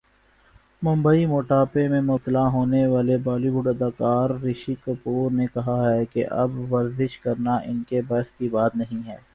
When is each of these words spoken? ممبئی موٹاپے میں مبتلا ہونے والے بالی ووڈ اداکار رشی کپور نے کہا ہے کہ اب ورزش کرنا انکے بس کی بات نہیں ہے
ممبئی 0.81 1.25
موٹاپے 1.25 1.87
میں 1.87 1.99
مبتلا 2.01 2.45
ہونے 2.47 2.85
والے 2.87 3.17
بالی 3.23 3.49
ووڈ 3.49 3.67
اداکار 3.67 4.29
رشی 4.43 4.75
کپور 4.83 5.31
نے 5.31 5.45
کہا 5.53 5.79
ہے 5.85 6.05
کہ 6.05 6.25
اب 6.41 6.59
ورزش 6.71 7.19
کرنا 7.19 7.55
انکے 7.65 8.01
بس 8.07 8.31
کی 8.31 8.49
بات 8.49 8.75
نہیں 8.75 9.07
ہے 9.07 9.17